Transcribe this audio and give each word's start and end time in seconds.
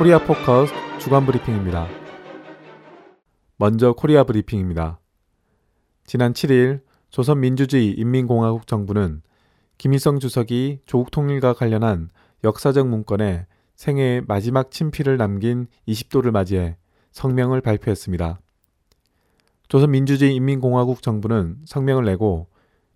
코리아 0.00 0.18
포커스 0.18 0.72
주간 0.98 1.26
브리핑입니다. 1.26 1.86
먼저 3.58 3.92
코리아 3.92 4.24
브리핑입니다. 4.24 4.98
지난 6.06 6.32
7일 6.32 6.80
조선민주주의 7.10 7.90
인민공화국 7.90 8.66
정부는 8.66 9.20
김일성 9.76 10.18
주석이 10.18 10.80
조국 10.86 11.10
통일과 11.10 11.52
관련한 11.52 12.08
역사적 12.44 12.88
문건에 12.88 13.46
생애의 13.74 14.22
마지막 14.26 14.70
친필을 14.70 15.18
남긴 15.18 15.66
20돌을 15.86 16.30
맞이해 16.30 16.78
성명을 17.12 17.60
발표했습니다. 17.60 18.40
조선민주주의 19.68 20.34
인민공화국 20.34 21.02
정부는 21.02 21.58
성명을 21.66 22.06
내고 22.06 22.46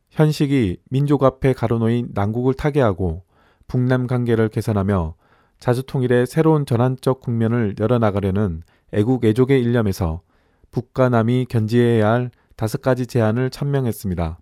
현 0.09 0.33
시기 0.33 0.79
민족 0.89 1.23
앞에 1.23 1.53
가로놓인 1.53 2.13
난국을 2.15 2.55
타개하고 2.55 3.25
북남 3.67 4.07
관계를 4.07 4.49
개선하며 4.49 5.17
자주통일의 5.59 6.27
새로운 6.27 6.67
전환적 6.67 7.21
국면을 7.21 7.75
열어나가려는 7.79 8.63
애국 8.93 9.25
애족의 9.25 9.63
일념에서 9.63 10.23
북과 10.71 11.09
남이 11.09 11.47
견지해야 11.49 12.09
할 12.09 12.31
다섯 12.57 12.83
가지 12.83 13.07
제안을 13.07 13.51
천명했습니다. 13.51 14.39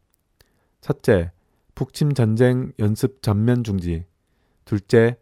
첫째, 0.80 1.30
북침 1.74 2.12
전쟁 2.14 2.72
연습 2.78 3.22
전면 3.22 3.64
중지. 3.64 4.04
둘째, 4.64 5.16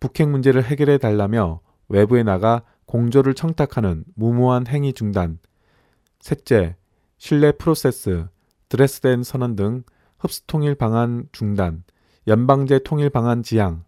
북핵 0.00 0.28
문제를 0.28 0.62
해결해 0.64 0.98
달라며 0.98 1.60
외부에 1.88 2.22
나가 2.22 2.62
공조를 2.86 3.34
청탁하는 3.34 4.04
무모한 4.14 4.66
행위 4.66 4.92
중단. 4.92 5.38
셋째, 6.20 6.76
신뢰 7.18 7.52
프로세스, 7.52 8.28
드레스덴 8.68 9.22
선언 9.22 9.56
등 9.56 9.82
흡수 10.18 10.46
통일 10.46 10.74
방안 10.74 11.28
중단, 11.32 11.84
연방제 12.26 12.80
통일 12.80 13.10
방안 13.10 13.42
지향. 13.42 13.84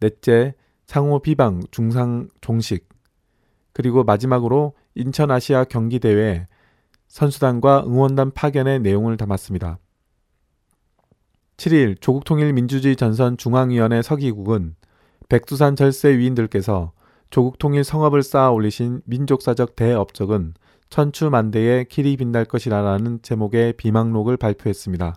넷째, 0.00 0.54
상호 0.92 1.20
비방 1.20 1.62
중상 1.70 2.28
종식. 2.42 2.86
그리고 3.72 4.04
마지막으로 4.04 4.74
인천 4.94 5.30
아시아 5.30 5.64
경기 5.64 5.98
대회 5.98 6.46
선수단과 7.08 7.84
응원단 7.86 8.32
파견의 8.32 8.80
내용을 8.80 9.16
담았습니다. 9.16 9.78
7일 11.56 11.98
조국통일민주주의 11.98 12.94
전선 12.94 13.38
중앙위원회 13.38 14.02
서기국은 14.02 14.76
백두산 15.30 15.76
절세 15.76 16.18
위인들께서 16.18 16.92
조국통일 17.30 17.84
성업을 17.84 18.22
쌓아 18.22 18.50
올리신 18.50 19.00
민족사적 19.06 19.76
대업적은 19.76 20.52
천추만대의 20.90 21.86
길이 21.86 22.18
빛날 22.18 22.44
것이라는 22.44 23.22
제목의 23.22 23.78
비망록을 23.78 24.36
발표했습니다. 24.36 25.14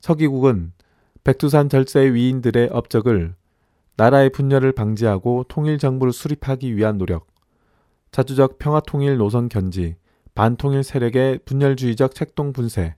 서기국은 0.00 0.72
백두산 1.22 1.68
절세 1.68 2.14
위인들의 2.14 2.70
업적을 2.72 3.34
나라의 3.96 4.30
분열을 4.30 4.72
방지하고 4.72 5.44
통일 5.48 5.78
정부를 5.78 6.12
수립하기 6.12 6.76
위한 6.76 6.98
노력, 6.98 7.26
자주적 8.10 8.58
평화 8.58 8.80
통일 8.80 9.16
노선 9.16 9.48
견지, 9.48 9.96
반통일 10.34 10.82
세력의 10.82 11.40
분열주의적 11.44 12.14
책동 12.14 12.52
분쇄, 12.52 12.94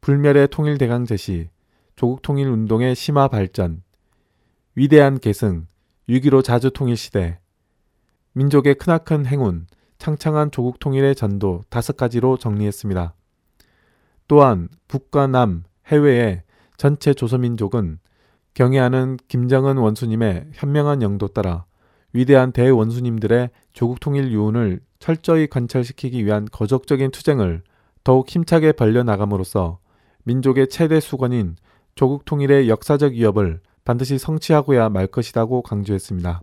불멸의 0.00 0.48
통일 0.48 0.78
대강 0.78 1.04
제시, 1.04 1.50
조국 1.96 2.22
통일 2.22 2.48
운동의 2.48 2.94
심화 2.94 3.28
발전, 3.28 3.82
위대한 4.74 5.18
계승, 5.18 5.66
6.15 6.08 6.44
자주 6.44 6.70
통일 6.70 6.96
시대, 6.96 7.40
민족의 8.32 8.76
크나큰 8.76 9.26
행운, 9.26 9.66
창창한 9.98 10.52
조국 10.52 10.78
통일의 10.78 11.16
전도 11.16 11.64
다섯 11.68 11.96
가지로 11.96 12.36
정리했습니다. 12.36 13.14
또한 14.28 14.68
북과 14.86 15.26
남, 15.26 15.64
해외의 15.86 16.42
전체 16.76 17.12
조선민족은 17.12 17.98
경애하는 18.58 19.18
김정은 19.28 19.76
원수님의 19.76 20.48
현명한 20.52 21.00
영도 21.00 21.28
따라 21.28 21.64
위대한 22.12 22.50
대원수님들의 22.50 23.50
조국 23.72 24.00
통일 24.00 24.32
유운을 24.32 24.80
철저히 24.98 25.46
관철시키기 25.46 26.26
위한 26.26 26.48
거적적인 26.50 27.12
투쟁을 27.12 27.62
더욱 28.02 28.28
힘차게 28.28 28.72
벌려나감으로써 28.72 29.78
민족의 30.24 30.70
최대 30.70 30.98
수건인 30.98 31.54
조국 31.94 32.24
통일의 32.24 32.68
역사적 32.68 33.12
위협을 33.12 33.60
반드시 33.84 34.18
성취하고야 34.18 34.88
말 34.88 35.06
것이라고 35.06 35.62
강조했습니다. 35.62 36.42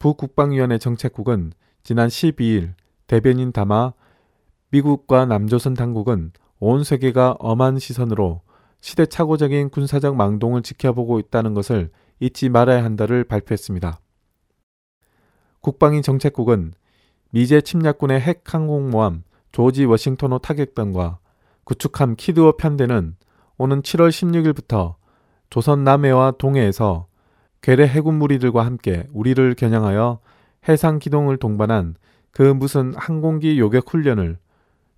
부국방위원회 0.00 0.78
정책국은 0.78 1.52
지난 1.84 2.08
12일 2.08 2.72
대변인 3.06 3.52
담아 3.52 3.92
미국과 4.70 5.26
남조선 5.26 5.74
당국은 5.74 6.32
온 6.58 6.82
세계가 6.82 7.36
엄한 7.38 7.78
시선으로 7.78 8.40
시대착오적인 8.84 9.70
군사적 9.70 10.14
망동을 10.14 10.60
지켜보고 10.60 11.18
있다는 11.18 11.54
것을 11.54 11.88
잊지 12.20 12.50
말아야 12.50 12.84
한다를 12.84 13.24
발표했습니다. 13.24 13.98
국방위 15.60 16.02
정책국은 16.02 16.74
미제 17.30 17.62
침략군의 17.62 18.20
핵 18.20 18.42
항공모함 18.44 19.24
조지 19.52 19.86
워싱턴호 19.86 20.40
타격단과 20.40 21.18
구축함 21.64 22.16
키드워 22.16 22.56
편대는 22.58 23.16
오는 23.56 23.80
7월 23.80 24.10
16일부터 24.10 24.96
조선 25.48 25.82
남해와 25.82 26.32
동해에서 26.32 27.06
괴뢰 27.62 27.88
해군 27.88 28.16
무리들과 28.16 28.66
함께 28.66 29.08
우리를 29.14 29.54
겨냥하여 29.54 30.20
해상 30.68 30.98
기동을 30.98 31.38
동반한 31.38 31.94
그 32.32 32.42
무슨 32.42 32.92
항공기 32.94 33.58
요격 33.58 33.90
훈련을 33.90 34.36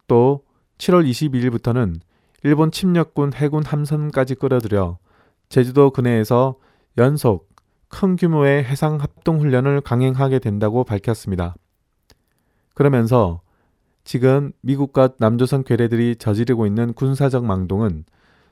또 0.09 0.43
7월 0.79 1.09
22일부터는 1.09 2.01
일본 2.47 2.71
침략군 2.71 3.33
해군 3.35 3.65
함선까지 3.65 4.37
끌어들여 4.37 4.99
제주도 5.49 5.91
근해에서 5.91 6.55
연속 6.97 7.49
큰 7.89 8.15
규모의 8.15 8.63
해상 8.63 9.01
합동 9.01 9.41
훈련을 9.41 9.81
강행하게 9.81 10.39
된다고 10.39 10.85
밝혔습니다. 10.85 11.57
그러면서 12.75 13.41
지금 14.05 14.53
미국과 14.61 15.15
남조선 15.19 15.65
괴뢰들이 15.65 16.15
저지르고 16.15 16.67
있는 16.67 16.93
군사적 16.93 17.45
망동은 17.45 18.05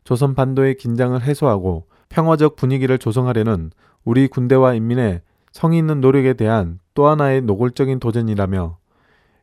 조선 0.03 0.34
반도의 0.34 0.76
긴장을 0.76 1.22
해소하고 1.22 1.87
평화적 2.09 2.56
분위기를 2.56 2.99
조성하려는 2.99 3.71
우리 4.05 4.26
군대와 4.26 4.75
인민의 4.75 5.21
성의 5.53 5.78
있는 5.78 6.00
노력에 6.00 6.32
대한 6.32 6.81
또 6.94 7.06
하나의 7.06 7.43
노골적인 7.43 8.00
도전이라며 8.00 8.76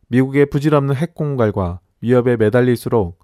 미국의 0.10 0.48
부질없는 0.48 0.96
핵공갈과 0.96 1.80
위협에 2.02 2.36
매달릴수록 2.36 3.22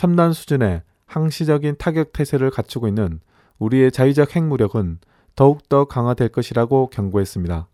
첨단 0.00 0.32
수준의 0.32 0.80
항시적인 1.04 1.74
타격 1.76 2.14
태세를 2.14 2.48
갖추고 2.50 2.88
있는 2.88 3.20
우리의 3.58 3.92
자위적 3.92 4.34
핵무력은 4.34 4.98
더욱더 5.36 5.84
강화될 5.84 6.30
것이라고 6.30 6.88
경고했습니다. 6.88 7.68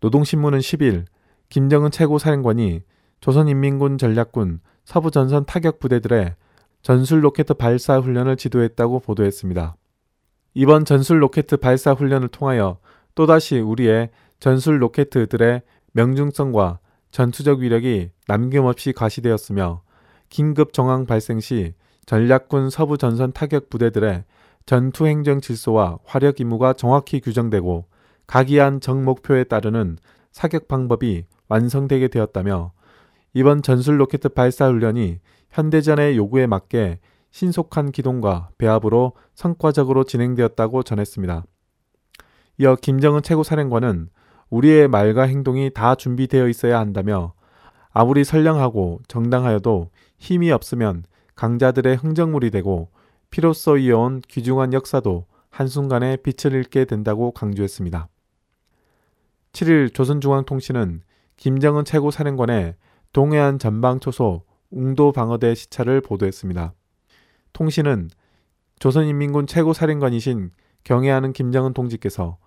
노동신문은 0.00 0.58
10일 0.58 1.04
김정은 1.48 1.92
최고사령관이 1.92 2.82
조선인민군 3.20 3.98
전략군 3.98 4.58
서부전선 4.84 5.44
타격 5.46 5.78
부대들의 5.78 6.34
전술 6.82 7.22
로켓 7.22 7.46
발사 7.56 8.00
훈련을 8.00 8.36
지도했다고 8.36 8.98
보도했습니다. 8.98 9.76
이번 10.54 10.84
전술 10.84 11.22
로켓 11.22 11.46
발사 11.60 11.92
훈련을 11.92 12.26
통하여 12.26 12.80
또다시 13.14 13.60
우리의 13.60 14.10
전술 14.40 14.82
로켓들의 14.82 15.62
명중성과 15.92 16.80
전투적 17.12 17.60
위력이 17.60 18.10
남김없이 18.26 18.92
과시되었으며 18.92 19.82
긴급 20.32 20.72
정황 20.72 21.04
발생 21.04 21.40
시 21.40 21.74
전략군 22.06 22.70
서부 22.70 22.96
전선 22.96 23.34
타격 23.34 23.68
부대들의 23.68 24.24
전투 24.64 25.06
행정 25.06 25.42
질서와 25.42 25.98
화력 26.06 26.40
임무가 26.40 26.72
정확히 26.72 27.20
규정되고 27.20 27.84
각이한 28.26 28.80
정 28.80 29.04
목표에 29.04 29.44
따르는 29.44 29.98
사격 30.30 30.68
방법이 30.68 31.26
완성되게 31.48 32.08
되었다며 32.08 32.72
이번 33.34 33.60
전술 33.60 34.00
로켓 34.00 34.22
발사 34.34 34.68
훈련이 34.68 35.18
현대전의 35.50 36.16
요구에 36.16 36.46
맞게 36.46 37.00
신속한 37.30 37.92
기동과 37.92 38.48
배합으로 38.56 39.12
성과적으로 39.34 40.04
진행되었다고 40.04 40.82
전했습니다. 40.82 41.44
이어 42.56 42.76
김정은 42.76 43.20
최고사령관은 43.20 44.08
우리의 44.48 44.88
말과 44.88 45.24
행동이 45.24 45.68
다 45.74 45.94
준비되어 45.94 46.48
있어야 46.48 46.78
한다며 46.78 47.34
아무리 47.90 48.24
선량하고 48.24 49.00
정당하여도 49.08 49.90
힘이 50.22 50.52
없으면 50.52 51.04
강자들의 51.34 51.96
흥정물이 51.96 52.52
되고 52.52 52.90
피로써 53.30 53.76
이어온 53.76 54.22
귀중한 54.28 54.72
역사도 54.72 55.26
한순간에 55.50 56.16
빛을 56.16 56.54
잃게 56.54 56.84
된다고 56.84 57.32
강조했습니다. 57.32 58.08
7일 59.52 59.92
조선중앙통신은 59.92 61.02
김정은 61.36 61.84
최고사령관의 61.84 62.76
동해안 63.12 63.58
전방 63.58 63.98
초소 63.98 64.44
웅도 64.70 65.10
방어대 65.10 65.56
시찰을 65.56 66.00
보도했습니다. 66.00 66.72
통신은 67.52 68.08
조선인민군 68.78 69.48
최고사령관이신 69.48 70.52
경애하는 70.84 71.32
김정은 71.32 71.74
동지께서 71.74 72.38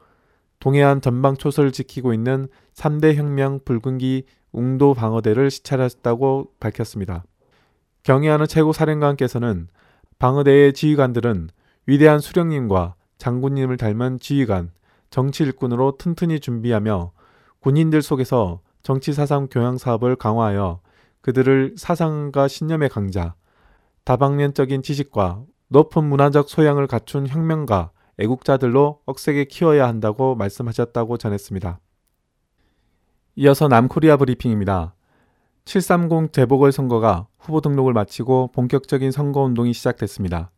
동해안 0.60 1.02
전방 1.02 1.36
초소를 1.36 1.74
지키고 1.74 2.14
있는 2.14 2.48
3대 2.74 3.16
혁명 3.16 3.60
붉은기 3.66 4.24
웅도 4.54 4.94
방어대를 4.94 5.52
시찰했다고 5.52 6.54
밝혔습니다. 6.62 7.26
경애하는 8.06 8.46
최고 8.48 8.72
사령관께서는 8.72 9.68
방어대의 10.20 10.74
지휘관들은 10.74 11.50
위대한 11.88 12.20
수령님과 12.20 12.94
장군님을 13.18 13.78
닮은 13.78 14.20
지휘관, 14.20 14.72
정치 15.10 15.44
일꾼으로 15.44 15.98
튼튼히 15.98 16.40
준비하며 16.40 17.12
군인들 17.62 18.04
속에서 18.04 18.62
정치 18.84 19.12
사상 19.12 19.48
교양 19.50 19.80
사업을 19.80 20.16
강화하여 20.18 20.82
그들을 21.22 21.74
사상과 21.78 22.48
신념의 22.48 22.90
강자, 22.90 23.34
다방면적인 24.04 24.84
지식과 24.84 25.44
높은 25.70 26.04
문화적 26.04 26.48
소양을 26.48 26.86
갖춘 26.86 27.26
혁명가, 27.26 27.90
애국자들로 28.20 29.02
억세게 29.08 29.46
키워야 29.46 29.88
한다고 29.88 30.36
말씀하셨다고 30.36 31.18
전했습니다. 31.18 31.80
이어서 33.38 33.68
남코리아 33.68 34.18
브리핑입니다. 34.18 34.95
730 35.66 36.32
재보궐선거가 36.32 37.28
후보 37.40 37.60
등록을 37.60 37.94
마치고 37.94 38.52
본격적인 38.54 39.12
선거운동이 39.12 39.74
시작됐습니다. 39.74 40.52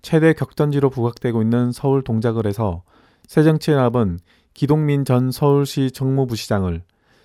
최대 0.00 0.32
격전지로 0.32 0.88
부각되고 0.88 1.42
있는 1.42 1.70
서울 1.70 2.02
동작을에서 2.02 2.82
새정치연합은 3.26 4.18
기동민 4.54 5.04
전 5.04 5.30
서울시 5.30 5.90
정무부시장을, 5.90 6.82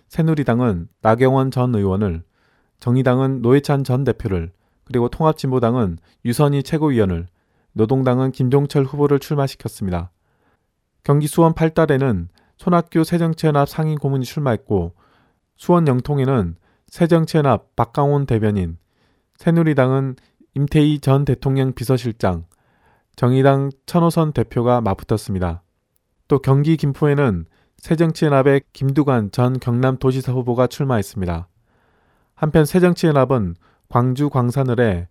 새누리당은 0.10 0.90
나경원 1.02 1.50
전 1.52 1.74
의원을, 1.74 2.24
정의당은 2.80 3.42
노회찬 3.42 3.86
전 3.86 4.04
대표를, 4.04 4.52
그리고 4.84 5.08
통합진보당은 5.08 6.00
유선희 6.26 6.64
최고위원을, 6.64 7.28
노동당은 7.72 8.31
김종철 8.34 8.84
후보를 8.84 9.19
출마시켰습니다. 9.19 10.12
경기 11.04 11.28
수원 11.28 11.54
8달에는 11.54 12.28
손학규 12.58 13.06
새정치연합 13.06 13.69
상임 13.69 13.98
고문이 13.98 14.26
출마했고 14.26 14.94
수원 15.56 15.88
영통에는 15.88 16.58
새정치연합 16.94 17.75
박강원 17.75 18.28
대변인, 18.28 18.78
새누리당은 19.38 20.16
임태희 20.54 21.00
전 21.00 21.25
대통령 21.25 21.74
비서실장, 21.74 22.45
정의당 23.16 23.72
천호선 23.88 24.31
대표가 24.31 24.80
맞붙었습니다. 24.80 25.63
또 26.28 26.38
경기 26.38 26.78
김포에는 26.78 27.45
새정치연합의 27.78 28.62
김두관 28.74 29.31
전 29.31 29.60
경남 29.60 29.98
도지사 29.98 30.34
후보가 30.34 30.68
출마했습니다. 30.68 31.48
한편 32.36 32.63
새정치연합은 32.63 33.56
광주 33.90 34.30
광산을에 34.30 35.07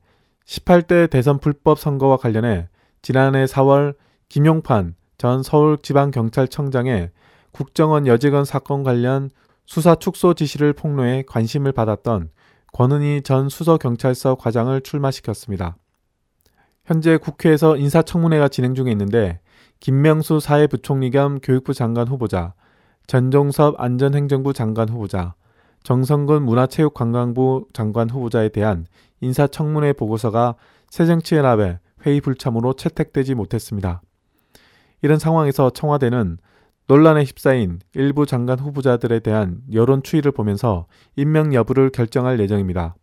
18대 0.47 1.11
대선 1.11 1.41
불법 1.41 1.81
선거와 1.81 2.17
관련해 2.17 2.69
지난해 3.03 3.45
4월 3.47 3.97
김용판 4.29 4.95
전 5.19 5.43
서울지방경찰청장의 5.43 7.11
국정원 7.51 8.07
여직원 8.07 8.45
사건 8.45 8.85
관련 8.85 9.31
수사 9.65 9.95
축소 9.95 10.35
지시를 10.35 10.73
폭로해 10.73 11.25
관심을 11.27 11.73
받았던 11.73 12.31
권은희 12.73 13.23
전 13.23 13.49
수서경찰서 13.49 14.37
과장을 14.37 14.81
출마시켰습니다. 14.81 15.77
현재 16.85 17.17
국회에서 17.17 17.77
인사청문회가 17.77 18.49
진행 18.49 18.75
중에 18.75 18.91
있는데 18.91 19.41
김명수 19.81 20.41
사회부총리 20.41 21.11
겸 21.11 21.39
교육부 21.41 21.75
장관 21.75 22.09
후보자, 22.09 22.55
전종섭 23.07 23.81
안전행정부 23.81 24.53
장관 24.53 24.89
후보자, 24.89 25.35
정성근 25.83 26.43
문화체육관광부 26.45 27.67
장관 27.73 28.09
후보자에 28.09 28.49
대한 28.51 28.87
인사청문회 29.21 29.95
보고서가 29.95 30.55
새정치연합의 30.91 31.79
회의 32.07 32.21
불참으로 32.21 32.75
채택되지 32.75 33.35
못했습니다. 33.35 34.03
이런 35.03 35.19
상황에서 35.19 35.71
청와대는 35.71 36.39
논란에 36.87 37.23
휩싸인 37.25 37.81
일부 37.95 38.27
장관 38.27 38.59
후보자들에 38.59 39.21
대한 39.21 39.63
여론 39.73 40.03
추이를 40.03 40.33
보면서 40.33 40.87
임명 41.17 41.55
여부를 41.55 41.91
결정할 41.91 42.41
예정입니다. 42.41 42.97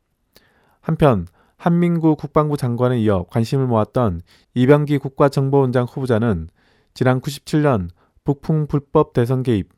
한편 0.81 1.27
한민구 1.57 2.15
국방부 2.15 2.57
장관에 2.57 2.99
이어 2.99 3.25
관심을 3.29 3.67
모았던 3.67 4.21
이병기 4.53 4.97
국가정보원장 4.99 5.85
후보자는 5.85 6.49
지난 6.93 7.21
97년 7.21 7.89
북풍 8.23 8.67
불법 8.67 9.13
대선 9.13 9.43
개입, 9.43 9.69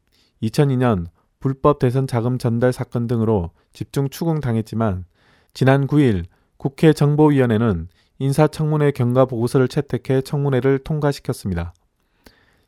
2002년 0.44 1.08
불법 1.40 1.80
대선 1.80 2.08
자금 2.08 2.38
전달 2.38 2.72
사건 2.72 3.08
등으로 3.08 3.52
집중 3.74 4.10
추궁당했지만 4.10 5.06
지난 5.54 5.88
9일 5.88 6.26
국회 6.58 6.94
정보위원회는 6.94 7.88
인사청문회 8.20 8.92
경과 8.92 9.26
보고서를 9.26 9.68
채택해 9.68 10.22
청문회를 10.22 10.80
통과시켰습니다. 10.80 11.74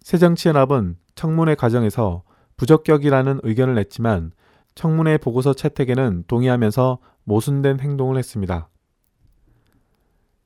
새정치연합은 0.01 0.97
청문회 1.15 1.55
과정에서 1.55 2.23
부적격이라는 2.57 3.41
의견을 3.43 3.75
냈지만 3.75 4.31
청문회 4.75 5.17
보고서 5.17 5.53
채택에는 5.53 6.25
동의하면서 6.27 6.99
모순된 7.23 7.79
행동을 7.79 8.17
했습니다. 8.17 8.69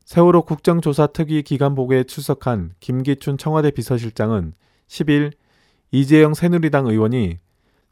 세월호 0.05 0.43
국정조사 0.43 1.07
특위 1.07 1.43
기간 1.43 1.75
보고에 1.75 2.03
출석한 2.03 2.71
김기춘 2.79 3.37
청와대 3.37 3.71
비서실장은 3.71 4.53
10일 4.87 5.33
이재영 5.91 6.33
새누리당 6.33 6.87
의원이 6.87 7.39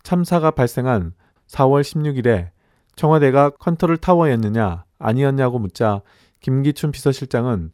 참사가 0.03 0.51
발생한 0.51 1.13
4월 1.47 1.81
16일에 1.81 2.51
청와대가 2.95 3.49
컨트롤 3.49 3.97
타워였느냐 3.97 4.85
아니었냐고 4.97 5.59
묻자 5.59 6.01
김기춘 6.39 6.91
비서실장은 6.91 7.71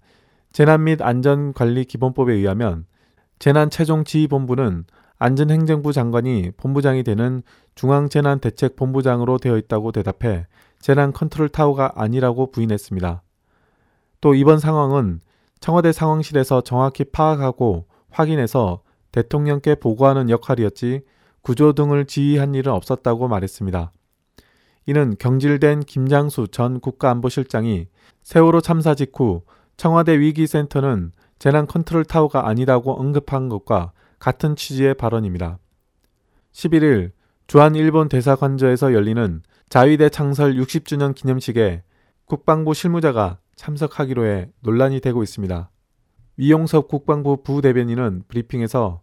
재난 0.52 0.86
및 0.86 1.02
안전관리 1.02 1.86
기본법에 1.86 2.34
의하면 2.34 2.86
재난최종지휘본부는 3.42 4.86
안전행정부 5.18 5.94
장관이 5.94 6.52
본부장이 6.58 7.02
되는 7.02 7.42
중앙재난대책본부장으로 7.74 9.40
되어 9.40 9.58
있다고 9.58 9.92
대답해 9.92 10.46
재난 10.80 11.12
컨트롤 11.12 11.50
타워가 11.50 11.92
아니라고 11.96 12.52
부인했습니다. 12.52 13.24
또 14.22 14.36
이번 14.36 14.60
상황은 14.60 15.22
청와대 15.60 15.92
상황실에서 15.92 16.62
정확히 16.62 17.04
파악하고 17.04 17.88
확인해서 18.12 18.84
대통령께 19.12 19.74
보고하는 19.74 20.30
역할이었지 20.30 21.02
구조 21.42 21.74
등을 21.74 22.06
지휘한 22.06 22.54
일은 22.54 22.72
없었다고 22.72 23.28
말했습니다. 23.28 23.92
이는 24.86 25.16
경질된 25.18 25.80
김장수 25.82 26.50
전 26.52 26.80
국가안보실장이 26.80 27.88
세월호 28.22 28.62
참사 28.62 28.94
직후 28.94 29.42
청와대 29.78 30.20
위기센터는 30.20 31.12
재난 31.42 31.66
컨트롤 31.66 32.06
타워가 32.06 32.48
아니라고 32.48 32.94
언급한 33.00 33.50
것과 33.50 33.94
같은 34.20 34.56
취지의 34.56 34.94
발언입니다. 34.94 35.58
11일 36.52 37.14
주한 37.48 37.74
일본 37.74 38.10
대사관저에서 38.10 38.94
열리는 38.94 39.42
자위대 39.68 40.10
창설 40.10 40.54
60주년 40.54 41.16
기념식에 41.16 41.82
국방부 42.26 42.76
실무자가 42.76 43.40
참석하기로 43.56 44.28
해 44.28 44.52
논란이 44.60 45.00
되고 45.00 45.24
있습니다. 45.24 45.72
위용섭 46.38 46.88
국방부 46.88 47.42
부대변인은 47.42 48.26
브리핑에서 48.28 49.02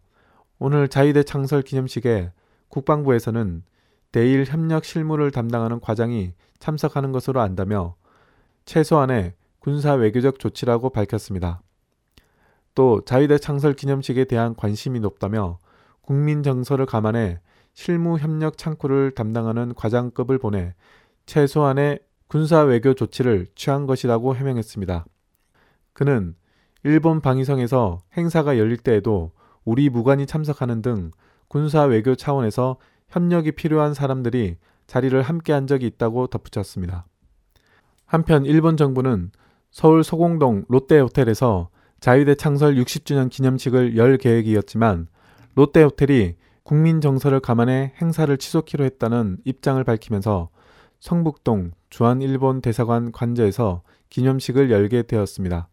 오늘 0.61 0.87
자위대 0.87 1.25
창설 1.25 1.62
기념식에 1.62 2.30
국방부에서는 2.68 3.64
대일 4.12 4.45
협력 4.45 4.85
실무를 4.85 5.33
담당하는 5.33 5.80
과장이 5.80 6.35
참석하는 6.61 7.11
것으로 7.11 7.40
안다며 7.40 7.97
최소한의 8.64 9.35
군사 9.59 9.95
외교적 9.95 10.38
조치라고 10.38 10.90
밝혔습니다. 10.90 11.62
또 12.78 13.00
자위대 13.04 13.38
창설 13.38 13.75
기념식에 13.75 14.26
대한 14.26 14.54
관심이 14.54 15.00
높다며 15.00 15.58
국민 16.00 16.44
정서를 16.44 16.87
감안해 16.87 17.40
실무 17.75 18.18
협력 18.18 18.56
창구를 18.56 19.16
담당하는 19.16 19.75
과장급을 19.75 20.38
보내 20.38 20.76
최소한의 21.26 21.99
군사 22.28 22.61
외교 22.61 22.94
조치를 22.94 23.49
취한 23.56 23.87
것이라고 23.87 24.37
해명했습니다. 24.37 25.04
그는 25.92 26.37
일본 26.85 27.20
방위성에서 27.20 27.99
행사가 28.16 28.58
열릴 28.58 28.76
때에도 28.76 29.32
우리 29.64 29.90
무관이 29.90 30.26
참석하는 30.26 30.80
등 30.80 31.11
군사 31.49 31.82
외교 31.82 32.14
차원에서 32.14 32.76
협력이 33.08 33.52
필요한 33.56 33.92
사람들이 33.92 34.56
자리를 34.87 35.20
함께 35.20 35.52
한 35.52 35.66
적이 35.66 35.87
있다고 35.87 36.28
덧붙였습니다. 36.28 37.06
한편 38.06 38.44
일본 38.44 38.76
정부는 38.76 39.32
서울 39.73 40.04
소공동 40.04 40.64
롯데 40.68 41.00
호텔에서 41.00 41.70
자유대 42.00 42.36
창설 42.36 42.76
60주년 42.76 43.28
기념식을 43.28 43.96
열 43.96 44.18
계획이었지만 44.18 45.08
롯데호텔이 45.54 46.36
국민 46.62 47.00
정서를 47.00 47.40
감안해 47.40 47.94
행사를 48.00 48.36
취소키로 48.36 48.84
했다는 48.84 49.38
입장을 49.44 49.82
밝히면서 49.82 50.50
성북동 51.00 51.72
주한일본 51.90 52.60
대사관 52.60 53.10
관저에서 53.10 53.82
기념식을 54.10 54.70
열게 54.70 55.02
되었습니다. 55.02 55.68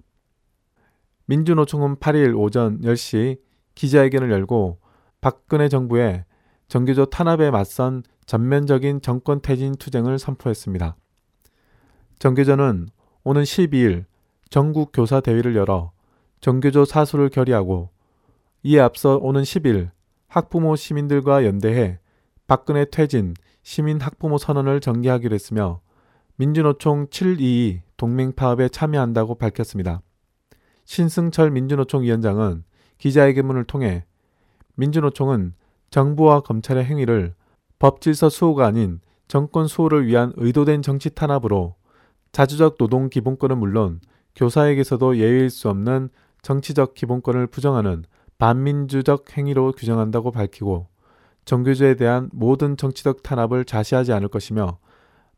민주노총은 1.26 1.98
8일 1.98 2.38
오전 2.38 2.82
10시 2.82 3.40
기자회견을 3.76 4.32
열고 4.32 4.80
박근혜 5.22 5.70
정부의 5.70 6.26
정규조 6.68 7.06
탄압에 7.08 7.52
맞선 7.52 8.04
전면적인 8.26 9.02
정권 9.02 9.42
퇴진 9.42 9.76
투쟁을 9.76 10.18
선포했습니다. 10.18 10.96
정교조는 12.20 12.88
오는 13.24 13.44
12일 13.44 14.06
전국 14.50 14.92
교사 14.94 15.20
대회를 15.20 15.56
열어 15.56 15.92
정교조 16.46 16.86
사수를 16.86 17.30
결의하고 17.30 17.90
이에 18.62 18.80
앞서 18.80 19.18
오는 19.18 19.42
10일 19.42 19.90
학부모 20.28 20.76
시민들과 20.76 21.44
연대해 21.44 21.98
박근혜 22.46 22.86
퇴진 22.86 23.34
시민 23.64 24.00
학부모 24.00 24.38
선언을 24.38 24.80
전개하기로 24.80 25.34
했으며 25.34 25.82
민주노총 26.36 27.08
722 27.10 27.82
동맹 27.98 28.32
파업에 28.32 28.70
참여한다고 28.70 29.40
밝혔습니다. 29.40 30.04
신승철 30.84 31.50
민주노총 31.50 32.04
위원장은 32.04 32.64
기자회견문을 33.00 33.64
통해 33.64 34.06
민주노총은 34.76 35.56
정부와 35.90 36.42
검찰의 36.42 36.86
행위를 36.86 37.34
법질서 37.80 38.30
수호가 38.30 38.68
아닌 38.68 39.00
정권 39.28 39.66
수호를 39.66 40.06
위한 40.06 40.32
의도된 40.36 40.84
정치 40.84 41.10
탄압으로 41.10 41.74
자주적 42.34 42.78
노동 42.78 43.10
기본권은 43.10 43.58
물론 43.58 44.00
교사에게서도 44.36 45.18
예외일 45.18 45.50
수 45.50 45.70
없는 45.70 46.10
정치적 46.46 46.94
기본권을 46.94 47.48
부정하는 47.48 48.04
반민주적 48.38 49.36
행위로 49.36 49.72
규정한다고 49.72 50.30
밝히고 50.30 50.88
정교조에 51.44 51.96
대한 51.96 52.30
모든 52.34 52.78
정치적 52.78 53.24
탄압을 53.24 53.66
자시하지 53.66 54.14
않을 54.14 54.28
것이며 54.28 54.78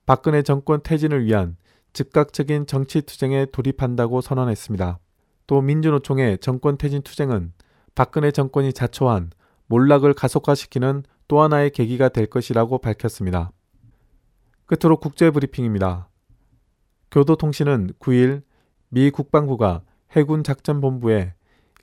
박근혜 0.06 0.42
정권 0.42 0.84
퇴진을 0.84 1.24
위한 1.24 1.56
즉각적인 1.94 2.68
정치 2.68 3.04
투쟁에 3.04 3.46
돌입한다고 3.46 4.20
선언했습니다. 4.20 5.00
또 5.48 5.62
민주노총의 5.62 6.40
정권 6.40 6.78
퇴진 6.78 7.02
투쟁은 7.02 7.54
박근혜 7.96 8.32
정권이 8.32 8.74
자초한 8.74 9.32
몰락을 9.68 10.14
가속화시키는 10.14 11.04
또 11.30 11.40
하나의 11.40 11.70
계기가 11.70 12.10
될 12.10 12.26
것이라고 12.26 12.80
밝혔습니다. 12.80 13.54
끝으로 14.66 14.98
국제 14.98 15.32
브리핑입니다. 15.32 16.10
교도통신은 17.12 17.92
9일 17.98 18.42
미 18.90 19.10
국방부가 19.10 19.84
해군 20.16 20.44
작전본부에 20.44 21.34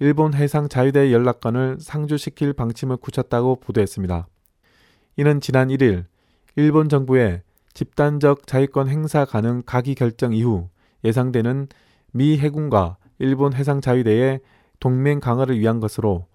일본 0.00 0.34
해상 0.34 0.68
자유대 0.68 1.12
연락관을 1.12 1.78
상주시킬 1.80 2.52
방침을 2.54 2.96
굳혔다고 2.96 3.56
보도했습니다. 3.56 4.26
이는 5.16 5.40
지난 5.40 5.68
1일 5.68 6.06
일본 6.56 6.88
정부의 6.88 7.42
집단적 7.74 8.46
자위권 8.46 8.88
행사 8.88 9.24
가능 9.24 9.62
가기 9.64 9.94
결정 9.94 10.32
이후 10.32 10.68
예상되는 11.04 11.68
미 12.12 12.38
해군과 12.38 12.96
일본 13.18 13.52
해상 13.52 13.80
자유대의 13.80 14.40
동맹 14.80 15.20
강화를 15.20 15.58
위한 15.58 15.80
것으로 15.80 16.26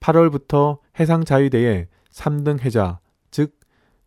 8월부터 0.00 0.78
해상 0.98 1.24
자유대의 1.24 1.88
3등 2.10 2.60
해자, 2.60 3.00
즉 3.30 3.58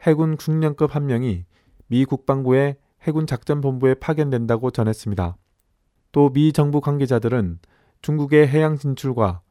해군 0.01 0.35
국령급 0.37 0.95
한 0.95 1.05
명이 1.05 1.45
미 1.87 2.05
국방부의 2.05 2.77
해군 3.03 3.27
작전본부에 3.27 3.95
파견된다고 3.95 4.71
전했습니다. 4.71 5.37
또 6.13 6.29
미 6.29 6.53
정부 6.53 6.79
관계자들은 6.79 7.59
중국의 8.01 8.47
해양 8.47 8.77
진출과 8.77 9.41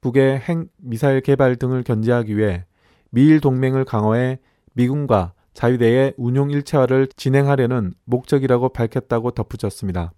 북의 0.00 0.40
핵 0.40 0.66
미사일 0.78 1.20
개발 1.20 1.56
등을 1.56 1.82
견제하기 1.82 2.36
위해 2.36 2.64
미일 3.10 3.40
동맹을 3.40 3.84
강화해 3.84 4.40
미군과 4.72 5.34
자유대의 5.52 6.14
운용 6.16 6.50
일체화를 6.50 7.08
진행하려는 7.16 7.94
목적이라고 8.04 8.70
밝혔다고 8.70 9.30
덧붙였습니다. 9.32 10.12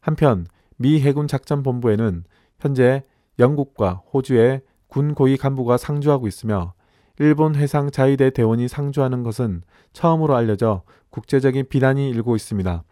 한편 0.00 0.46
미 0.76 1.00
해군 1.00 1.28
작전 1.28 1.62
본부에는 1.62 2.24
현재 2.58 3.04
영국과 3.38 4.02
호주의 4.12 4.62
군 4.86 5.14
고위 5.14 5.36
간부가 5.36 5.76
상주하고 5.76 6.28
있으며 6.28 6.74
일본 7.18 7.54
해상 7.56 7.90
자위대 7.90 8.30
대원이 8.30 8.68
상주하는 8.68 9.22
것은 9.22 9.62
처음으로 9.92 10.34
알려져 10.34 10.82
국제적인 11.10 11.68
비난이 11.68 12.08
일고 12.10 12.36
있습니다. 12.36 12.84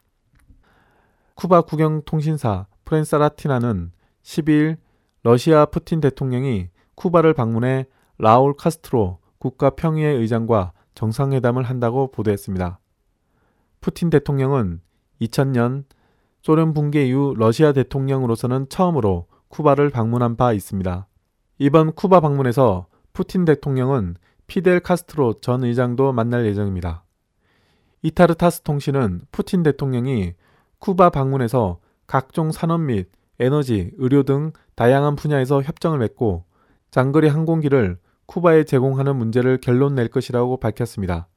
쿠바 1.39 1.61
국영통신사 1.61 2.67
프렌사라티나는 2.85 3.93
12일 4.25 4.77
러시아 5.23 5.67
푸틴 5.67 6.01
대통령이 6.01 6.69
쿠바를 6.97 7.33
방문해 7.33 7.87
라울 8.19 8.57
카스트로 8.57 9.21
국가평의회 9.39 10.09
의장과 10.15 10.73
정상회담을 10.97 11.63
한다고 11.63 12.11
보도했습니다. 12.11 12.81
푸틴 13.81 14.11
대통령은 14.11 14.81
2000년 15.21 15.85
소련 16.43 16.75
붕괴 16.75 17.07
이후 17.07 17.35
러시아 17.37 17.71
대통령으로서는 17.73 18.69
처음으로 18.69 19.29
쿠바를 19.47 19.91
방문한 19.91 20.35
바 20.35 20.53
있습니다. 20.53 21.07
이번 21.59 21.93
쿠바 21.93 22.19
방문에서 22.19 22.89
푸틴 23.13 23.45
대통령은 23.45 24.17
피델 24.49 24.81
카스트로 24.81 25.35
전 25.35 25.63
의장도 25.63 26.13
만날 26.13 26.47
예정입니다. 26.47 27.05
이타르타스 28.03 28.63
통신은 28.63 29.21
푸틴 29.31 29.63
대통령이 29.63 30.35
쿠바 30.79 31.11
방문에서 31.11 31.79
각종 32.07 32.53
산업 32.53 32.81
및 32.81 33.11
에너지, 33.41 33.93
의료 33.99 34.23
등 34.23 34.53
다양한 34.75 35.17
분야에서 35.17 35.63
협정을 35.63 35.99
맺고 35.99 36.45
장거리 36.91 37.29
항공기를 37.29 37.99
쿠바에 38.27 38.65
제공하는 38.65 39.17
문제를 39.17 39.59
결론 39.59 39.95
낼 39.95 40.09
것이라고 40.09 40.59
밝혔습니다. 40.59 41.29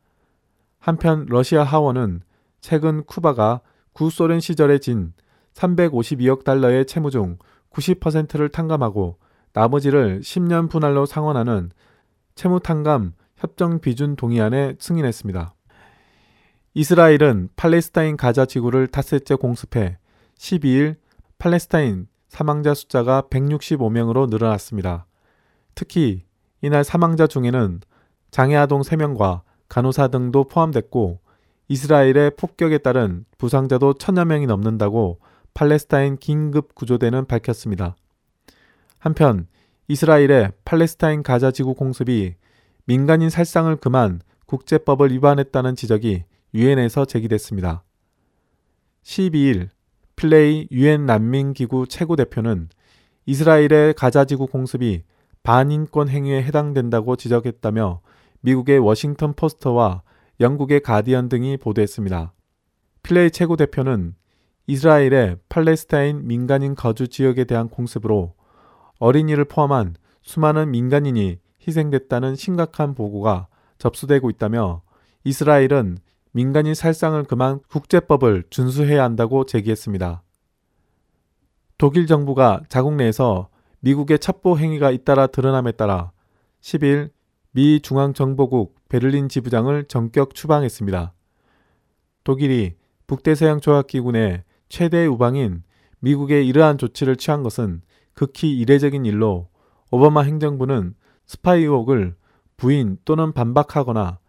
한편 0.79 1.25
러시아 1.29 1.63
하원은 1.63 2.21
최근 2.60 3.03
쿠바가 3.03 3.62
구소련 3.93 4.39
시절에 4.39 4.79
진 4.79 5.13
352억 5.53 6.43
달러의 6.43 6.86
채무 6.86 7.12
중 7.12 7.38
90%를 7.71 8.50
탕감하고 8.50 9.17
나머지를 9.53 10.21
10년 10.21 10.69
분할로 10.69 11.05
상환하는 11.05 11.71
채무 12.36 12.60
탕감 12.60 13.13
협정 13.36 13.79
비준 13.79 14.15
동의안에 14.15 14.75
승인했습니다. 14.79 15.53
이스라엘은 16.74 17.50
팔레스타인 17.58 18.16
가자 18.16 18.46
지구를 18.46 18.88
닷새째 18.88 19.36
공습해 19.36 19.98
12일 20.38 20.96
팔레스타인 21.38 22.08
사망자 22.30 22.74
숫자가 22.74 23.24
165명으로 23.30 24.30
늘어났습니다. 24.30 25.06
특히 25.75 26.24
이날 26.62 26.86
사망자 26.86 27.28
중에는 27.28 27.82
장애아동 28.32 28.84
3명과 28.84 29.42
간호사 29.68 30.08
등도 30.08 30.46
포함됐고 30.46 31.20
이스라엘의 31.68 32.32
폭격에 32.38 32.78
따른 32.78 33.25
부상자도 33.38 33.96
천여 33.96 34.24
명이 34.24 34.46
넘는다고 34.46 35.20
팔레스타인 35.54 36.16
긴급 36.16 36.74
구조대는 36.74 37.25
밝혔습니다. 37.25 37.98
한편 38.98 39.48
이스라엘의 39.90 40.54
팔레스타인 40.63 41.22
가자 41.22 41.51
지구 41.51 41.74
공습이 41.74 42.36
민간인 42.86 43.30
살상을 43.30 43.75
금한 43.75 44.22
국제법을 44.46 45.12
위반했다는 45.12 45.75
지적이 45.75 46.24
유엔에서 46.53 47.05
제기됐습니다. 47.05 47.84
12일 49.03 49.70
플레이 50.15 50.67
유엔 50.72 51.05
난민기구 51.05 51.88
최고 51.88 52.15
대표는 52.15 52.70
이스라엘의 53.25 53.93
가자지구 53.96 54.48
공습이 54.48 55.03
반인권 55.43 56.10
행위에 56.10 56.43
해당된다고 56.43 57.15
지적했다며 57.15 58.01
미국의 58.41 58.79
워싱턴 58.79 59.34
포스터와 59.34 60.03
영국의 60.39 60.81
가디언 60.81 61.29
등이 61.29 61.58
보도했습니다. 61.58 62.34
플레이 63.03 63.31
최고 63.31 63.55
대표는 63.55 64.15
이스라엘의 64.67 65.38
팔레스타인 65.50 66.27
민간인 66.27 66.75
거주 66.75 67.08
지역에 67.08 67.46
대한 67.46 67.67
공습으로 67.70 68.36
어린이를 69.00 69.46
포함한 69.46 69.96
수많은 70.22 70.72
민간인이 70.72 71.39
희생됐다는 71.67 72.36
심각한 72.36 72.93
보고가 72.93 73.48
접수되고 73.79 74.29
있다며 74.29 74.84
이스라엘은 75.24 75.98
민간인 76.32 76.74
살상을 76.74 77.22
금한 77.26 77.60
국제법을 77.68 78.44
준수해야 78.50 79.04
한다고 79.04 79.46
제기했습니다. 79.46 80.24
독일 81.78 82.08
정부가 82.08 82.62
자국 82.70 82.96
내에서 82.96 83.50
미국의 83.80 84.20
첩보 84.20 84.58
행위가 84.58 84.92
잇따라 84.92 85.28
드러남에 85.28 85.72
따라 85.72 86.12
10일 86.62 87.10
미 87.52 87.82
중앙정보국 87.82 88.76
베를린 88.88 89.28
지부장을 89.28 89.86
전격 89.86 90.36
추방했습니다. 90.36 91.14
독일이 92.24 92.76
북대서양 93.08 93.60
조약기구 93.60 94.14
내 94.14 94.44
최대 94.70 95.06
우방인 95.06 95.64
미국의 96.00 96.48
이러한 96.48 96.78
조치를 96.78 97.18
취한 97.18 97.44
것은 97.44 97.82
극히 98.14 98.58
이례적인 98.58 99.06
일로 99.06 99.50
오바마 99.90 100.22
행정부는 100.22 100.96
스파이 101.26 101.62
의혹을 101.64 102.16
부인 102.58 102.98
또는 103.04 103.34
반박하거나 103.34 104.20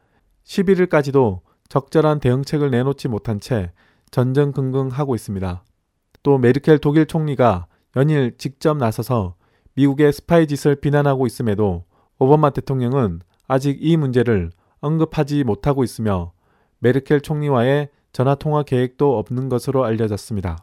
11일까지도 0.45 1.41
적절한 1.73 2.21
대응책을 2.21 2.71
내놓지 2.71 3.09
못한 3.09 3.41
채 3.41 3.73
전전긍긍하고 4.11 5.15
있습니다. 5.15 5.65
또 6.23 6.37
메르켈 6.37 6.81
독일 6.81 7.07
총리가 7.07 7.67
연일 7.97 8.37
직접 8.37 8.77
나서서 8.77 9.37
미국의 9.73 10.13
스파이 10.13 10.47
짓을 10.47 10.77
비난하고 10.77 11.27
있음에도 11.27 11.87
오바마 12.19 12.51
대통령은 12.51 13.21
아직 13.49 13.79
이 13.81 13.97
문제를 13.97 14.51
언급하지 14.81 15.45
못하고 15.45 15.83
있으며 15.83 16.35
메르켈 16.81 17.23
총리와의 17.23 17.89
전화 18.13 18.35
통화 18.35 18.65
계획도 18.65 19.17
없는 19.17 19.49
것으로 19.49 19.87
알려졌습니다. 19.87 20.59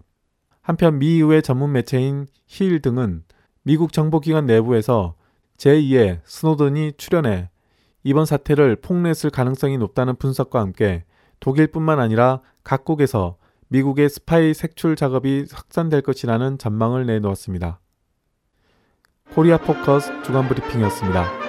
한편 0.61 0.99
미 0.99 1.13
의회 1.13 1.41
전문 1.41 1.71
매체인 1.71 2.27
힐 2.45 2.83
등은 2.83 3.23
미국 3.63 3.93
정보기관 3.93 4.45
내부에서 4.45 5.15
제2의 5.57 6.19
스노든이 6.23 6.93
출현해 6.97 7.49
이번 8.09 8.25
사태를 8.25 8.77
폭로했을 8.77 9.29
가능성이 9.29 9.77
높다는 9.77 10.15
분석과 10.15 10.59
함께 10.59 11.03
독일뿐만 11.41 11.99
아니라 11.99 12.41
각국에서 12.63 13.37
미국의 13.67 14.09
스파이 14.09 14.55
색출 14.55 14.95
작업이 14.95 15.45
확산될 15.51 16.01
것이라는 16.01 16.57
전망을 16.57 17.05
내놓았습니다. 17.05 17.79
코리아 19.35 19.57
포커스 19.57 20.23
주간 20.23 20.47
브리핑이었습니다. 20.47 21.48